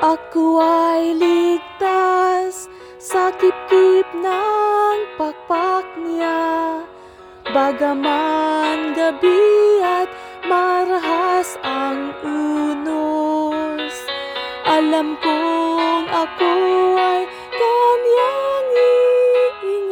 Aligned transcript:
Ako 0.00 0.64
ay 0.64 1.12
ligtas 1.12 2.72
sa 2.96 3.28
kip-kip 3.36 4.08
ng 4.16 4.98
pakpak 5.20 5.84
niya. 6.00 6.80
Bagaman 7.52 8.96
gabi 8.96 9.44
at 9.84 10.08
marahas 10.48 11.60
ang 11.60 12.16
unos 12.24 13.92
Alam 14.64 15.20
kong 15.20 16.08
ako 16.08 16.48
ay 16.96 17.28
kanyang 17.52 18.72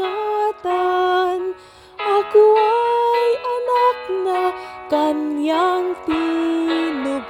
iingatan. 0.09 1.52
Ako 2.01 2.45
ay 2.56 3.29
anak 3.45 3.98
na 4.25 4.56
kanyang 4.88 5.93
tinubos. 6.09 7.29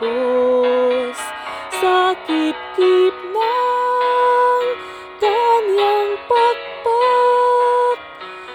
Sa 1.83 2.15
kip-kip 2.79 3.19
ng 3.35 4.67
kanyang 5.19 6.15
pakpak. 6.31 7.99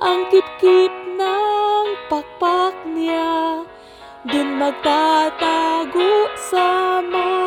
ang 0.00 0.20
kip-kip 0.32 0.92
ng 1.16 1.86
pakpak 2.08 2.74
niya. 2.88 3.64
Dun 4.28 4.60
magtatago 4.60 6.28
sa 6.36 7.00
mga 7.00 7.37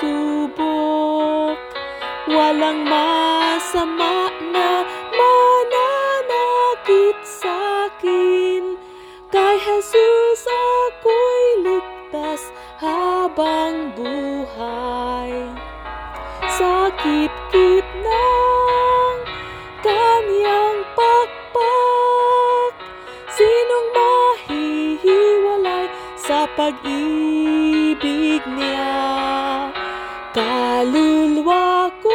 pagsubok 0.00 1.60
Walang 2.30 2.86
masama 2.88 4.32
na 4.48 4.88
mananakit 5.12 7.18
sa'kin 7.20 8.80
Kay 9.28 9.56
Jesus 9.60 10.48
ako'y 10.48 11.44
ligtas 11.62 12.42
habang 12.80 13.92
buhay. 13.94 15.32
Sa 16.56 16.88
kip-kip 16.98 17.86
ng 18.00 19.16
kanyang 19.84 20.80
pakpak 20.96 22.72
Sinong 23.36 23.88
mahihiwalay 23.94 25.86
sa 26.18 26.48
pag-ibig 26.56 28.42
niya 28.48 29.19
Kaluluwa 30.80 31.92
ko'y 32.02 32.09